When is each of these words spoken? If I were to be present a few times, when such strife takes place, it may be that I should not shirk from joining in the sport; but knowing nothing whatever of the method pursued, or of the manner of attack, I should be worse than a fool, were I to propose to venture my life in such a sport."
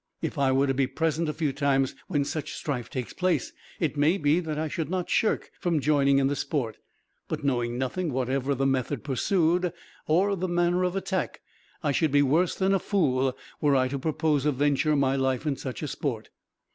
If 0.19 0.39
I 0.39 0.51
were 0.51 0.65
to 0.65 0.73
be 0.73 0.87
present 0.87 1.29
a 1.29 1.31
few 1.33 1.53
times, 1.53 1.93
when 2.07 2.25
such 2.25 2.55
strife 2.55 2.89
takes 2.89 3.13
place, 3.13 3.53
it 3.79 3.95
may 3.97 4.17
be 4.17 4.39
that 4.39 4.57
I 4.57 4.67
should 4.67 4.89
not 4.89 5.11
shirk 5.11 5.51
from 5.59 5.79
joining 5.79 6.17
in 6.17 6.25
the 6.25 6.35
sport; 6.35 6.77
but 7.27 7.43
knowing 7.43 7.77
nothing 7.77 8.11
whatever 8.11 8.53
of 8.53 8.57
the 8.57 8.65
method 8.65 9.03
pursued, 9.03 9.71
or 10.07 10.29
of 10.29 10.39
the 10.39 10.47
manner 10.47 10.83
of 10.83 10.95
attack, 10.95 11.41
I 11.83 11.91
should 11.91 12.11
be 12.11 12.23
worse 12.23 12.55
than 12.55 12.73
a 12.73 12.79
fool, 12.79 13.37
were 13.61 13.75
I 13.75 13.89
to 13.89 13.99
propose 13.99 14.41
to 14.41 14.51
venture 14.53 14.95
my 14.95 15.15
life 15.15 15.45
in 15.45 15.55
such 15.55 15.83
a 15.83 15.87
sport." 15.87 16.31